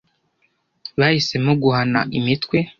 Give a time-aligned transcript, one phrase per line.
[0.99, 2.57] Bahisemo guhana imitwe.